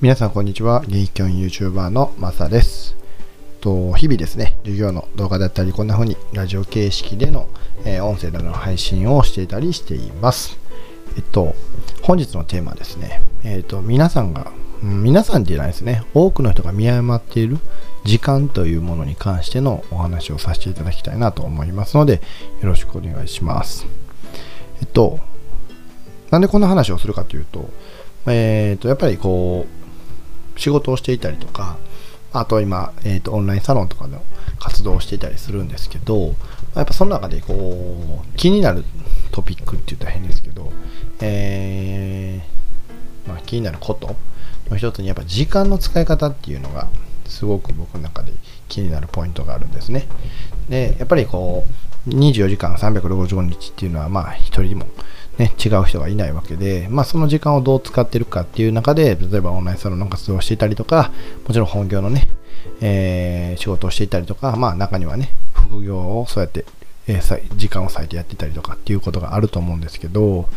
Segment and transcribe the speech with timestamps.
[0.00, 0.84] 皆さんこんにちは。
[0.86, 2.94] ゲイキョン YouTuber のマサです。
[3.60, 7.48] と日々ですね、授業の動画だったり、こんな風にラジオ形式での、
[7.84, 10.56] えー音声などの配信をしていたりしています。
[11.16, 11.56] えっと、
[12.02, 14.52] 本日のテーマですね、えっと、皆さんが、
[14.84, 17.58] うん皆さんって言えないですね、多くの人が見誤っている
[18.04, 22.22] 時間というものに関してのお話をさせていただきたいなと思いますので、
[22.62, 23.84] よろしくお願いします。
[24.80, 25.18] えっと、
[26.30, 27.68] なんでこんな話をするかというと、
[28.26, 29.77] えっと、やっぱりこう、
[30.58, 31.78] 仕事をしていたりとか、
[32.32, 34.22] あと今、えっと、オンラインサロンとかの
[34.58, 36.34] 活動をしていたりするんですけど、
[36.74, 38.84] やっぱその中でこう、気になる
[39.32, 40.70] トピックって言ったら変ですけど、
[41.20, 44.16] えーまあ、気になること
[44.70, 46.88] の一つにやっぱ時間の使い方っていうのが
[47.26, 48.32] すごく僕の中で
[48.68, 50.06] 気になるポイントがあるんですね。
[50.68, 51.64] で、やっぱりこ
[52.06, 54.86] う、24時間365日っていうのはまあ一人でも
[55.38, 61.12] ね、違う人がいないわけで、まあその時間をどう使ってるかっていう中で、例えばオンラインサロンの活動をしていたりとか、
[61.46, 62.28] もちろん本業のね、
[62.80, 66.64] えー仕事をしていたりとか、まあ中にはね、副業をそうやって、
[67.06, 70.48] えー時間を割いてやってたりとかっていうことがあると思うんですけど、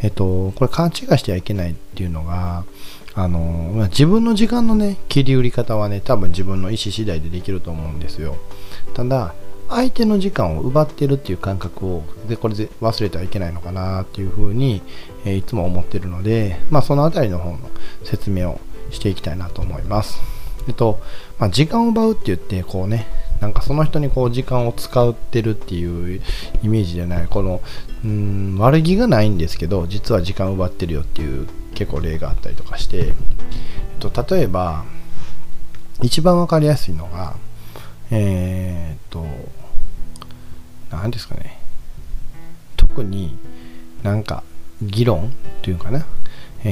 [0.00, 2.64] えっ、と、これ勘違いしてはいけないっていうのが、
[3.14, 8.36] あのま自分の時間のね、切り売り方はね、多分自分の意思次第でできると思うんですよ。
[8.94, 9.34] ただ、
[9.70, 14.82] 相手の時間を奪ってるっていう感覚を、で、これで忘れてはいけないのかなっていうふうに、
[15.24, 17.58] えーいつも思ってるので、まあ、そのあたりの方の
[18.04, 20.20] 説明をしていきたいなと思います。
[20.68, 21.00] えっと、
[21.38, 23.06] まあ、時間を奪うって言って、こうね、
[23.40, 26.20] なんかその人にこう時間を使ってるっていう
[26.62, 27.60] イメージじゃない、この、
[28.04, 33.14] うーん、悪気がないんですけど、実は時間を奪ってるよっていう結構例があったりとかして、えっ
[33.98, 34.84] と、例えば、
[36.02, 37.36] 一番わかりやすいのが、
[38.10, 39.24] えーっと、
[40.90, 41.58] 何ですかね、
[42.76, 43.36] 特に
[44.02, 44.42] なんか
[44.82, 46.04] 議論というかな、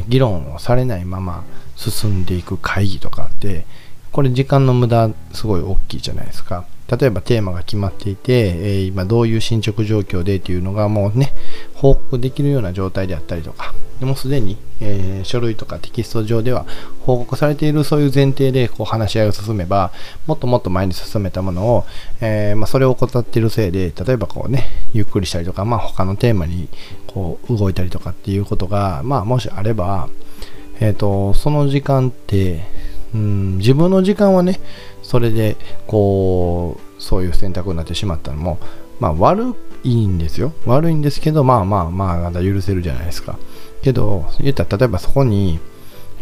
[0.09, 1.45] 議論をされないまま
[1.77, 3.65] 進んでいく会議とかって、
[4.11, 6.65] これ時間の無駄すごい大きいじゃないですか。
[6.91, 11.35] 例えばテーマが決まっていて、え今どういう進捗状況でっていうのがもうね、
[11.75, 16.65] 報告できるような状態であったりとか、でもすでに、え書類とかテキスト上では
[17.05, 19.93] 報告されているそういう前提でこう話し合いを進めば、
[20.27, 21.85] もっともっと前に進めたものを、
[22.23, 26.69] えま、それを怠っているせいで、例えばこうね、ゆっくりしたりとか、まあ、他のテーマに
[27.07, 30.09] こう動いたりとかっていうことが、まあ、もしあれば、
[30.81, 32.65] えっ、と、その時間って、
[33.15, 34.61] うん、自分の時間はね、
[35.09, 38.59] それで、こう、そういう選択になってしまったのも、
[39.01, 40.53] まあ、悪いんですよ。
[40.67, 43.39] 悪いんですけど、まあまあまあ、まだ許せるじゃないですか。
[43.81, 45.61] けど、言ったら、例えばそこに、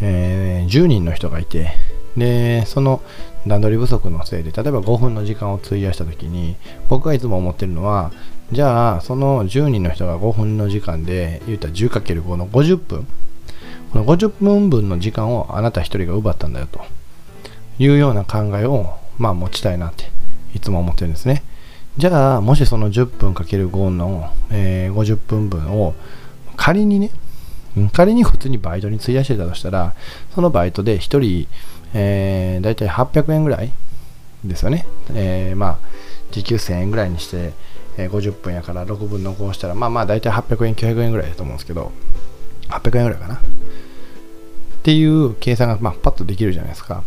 [0.01, 1.73] えー10人の人がいて、
[2.17, 3.03] で、その
[3.45, 6.55] 段取り不足のせいで、例えば5分の時間を費やしたときに、
[6.89, 8.13] 僕がいつも思ってるのは、
[8.53, 13.09] じゃあ、その10人の人が5分の時間で、言ったら 10×5 の50分、
[13.93, 16.81] この50分分の時間をあなた一人が奪ったんだよと
[17.79, 20.11] いうような考えを、まあ、持ちたいなって
[20.55, 21.43] いつも思ってるんですね。
[21.99, 25.95] じゃあ、もしその10分 ×5 の、えー50分分を
[26.57, 27.11] 仮にね、
[27.93, 29.95] 仮に普通にバイトに費やしてたとしたら、
[30.35, 31.49] そのバイトで1人、
[31.95, 33.73] えー、大体800円ぐらい
[34.45, 34.87] ですよね。
[35.15, 35.79] えーまあ、
[36.31, 37.53] 時給1000円ぐらいにして、
[37.97, 41.93] えー50分やから6分の5したら、まあまあ大体800円、900円ぐらいだと思うんですけど、
[42.69, 43.35] 800円ぐらいかな。
[43.37, 43.39] っ
[44.83, 47.03] ていう計算が、まあ、パッとできるじゃないですか。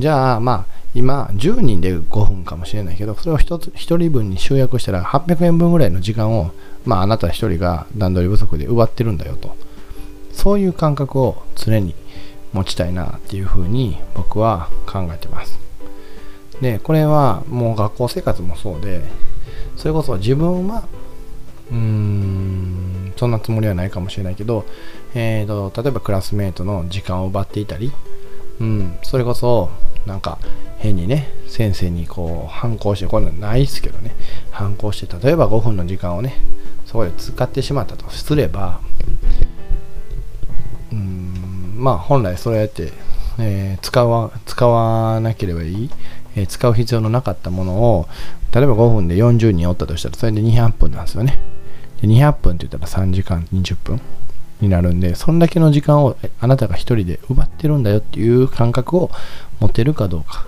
[0.00, 6.52] じゃあ、まあ、今、10人で5分かもしれないけど、それを1つ、1人分に集約したら、800円分ぐらいの時間を、
[6.86, 9.54] まあ、あなた1人が段取り不足で奪ってるんだよと。
[10.32, 11.94] そういう感覚を常に
[12.54, 15.58] 持ちたいなっていうふうに僕は考えてます。
[16.62, 19.02] で、これはもう学校生活もそうで、
[19.76, 20.84] それこそ自分は、
[21.70, 24.64] うーん、そんなつもりはないかもしれないけど、
[25.14, 27.92] えーと、例えばクラスメートの時間を奪っていたり、
[28.60, 29.70] うん、それこそ、
[30.06, 30.38] なんか
[30.78, 34.14] 変にね、先生にこう反抗して、こういうのないですけどね、
[34.50, 36.34] 反抗して、例えば5分の時間をね、
[36.86, 38.08] そこで使ってしまったと。
[38.10, 38.80] すれば、
[40.90, 42.92] うーんまあ本来そうやって、
[43.38, 45.90] えー使わ使わなければいい、
[46.36, 48.08] えー使う必要のなかったものを
[48.52, 51.38] 例えば5分で40人おったとしたらそれで200分なんですよね。
[52.02, 54.00] で200分って言ったら3時間20分。
[54.60, 59.10] になるんでそんだけの時間をあなたが一人で奪ってるんだよっていう感覚を
[59.60, 60.46] 持てるかどうか。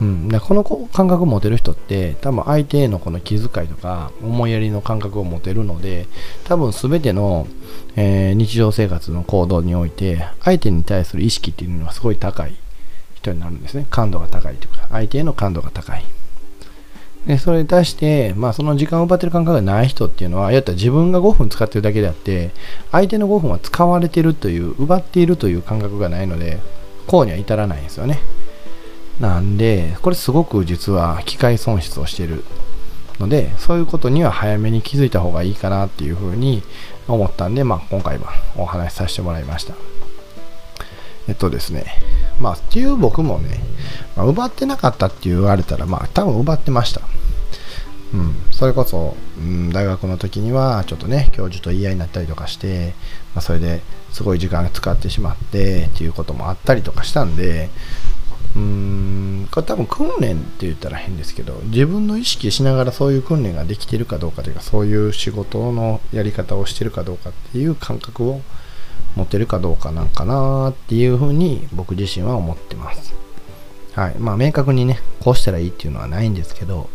[0.00, 6.06] うん、でこの感覚を持てる人って多分相手へのこの気遣いとか思いやりの感覚を持てるので
[6.44, 7.46] 多分全ての、
[7.96, 12.54] えー日常生活の行動において相手に対する意識っていうのはすごい高い
[13.14, 13.86] 人になるんですね。
[13.90, 16.04] 感度が高いというか相手への感度が高い。
[17.26, 22.50] でそれに対して、まあ、その時間を奪ってる感覚がない人っていうのはやったら自分が5分使ってるだけであって
[22.90, 26.58] 相手の5分は使われてるという奪っているという感覚がないので
[27.06, 28.20] こうには至らないんですよね。
[29.20, 32.42] なんで、これすごく実は機械損失をしてる
[33.18, 36.62] ので、そういうことには早めに気づいた方がいいかなっていうふうに
[37.06, 39.74] 思ったんで、まあ、今回はお話しさせてもらいました。
[41.28, 41.84] えっとですね、
[42.40, 43.60] まあ、っていう僕もね、
[44.16, 47.02] まあ、奪ってなかったって言われたら、まあ、多分奪ってました。
[48.12, 52.94] うん、それこそ、うん、大学の時にはちょっとね教授と言い合いになったりとかして、
[53.34, 53.82] まあ、それで
[54.12, 57.70] すごい時間が使ってしまってっていうこともあったりとかしたんで
[58.56, 68.40] うーんこれ多分訓練って言ったら変ですけど自分の意識しながらそういう訓練ができてるかどうかというかそういう仕事のやり方をしてるかどうかっていう感覚を
[69.16, 73.14] 持てるかどうかなんかなっていうふうに僕自身は思ってます。
[73.94, 74.14] はい。
[74.18, 76.88] まあ明確にね、こうしたらいいっていうのはないんですけど、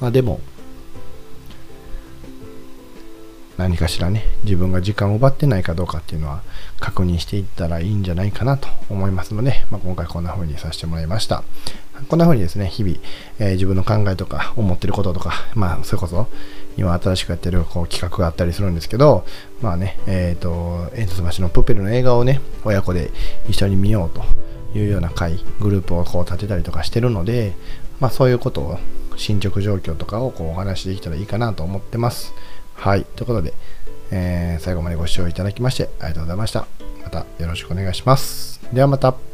[0.00, 0.40] まあでも、
[3.58, 6.42] 何かしらね、自分が時間を奪ってないかどうかっていうのは
[6.80, 11.44] 確認していったらいいんじゃないかなと思いますので、まあ、今回こんな風にさせてもらいました。
[12.08, 12.96] こんな風にですね、日々、
[13.38, 16.26] えー、自分の考えとか思ってることとか、まあ、それこそ
[16.76, 19.24] 今新しくやってるこう企画があったりするんですけど、
[19.60, 23.10] まあね、えっ、ー、と、煙突橋のプペルの映画をね、親子で
[23.48, 24.22] 一緒に見ようと
[24.78, 27.52] いうような会、グループをこう立てたりとかしてるので、
[28.00, 28.78] まあそういうことを、
[29.16, 32.32] 進捗状況とかをこうお話しできたらいいかなと思ってます。
[32.74, 33.04] はい。
[33.04, 33.52] ということで、
[34.10, 36.66] えー、最後までご視聴いただきましてありがとうございました。
[37.02, 38.60] またよろしくお願いします。
[38.72, 39.31] ではまた。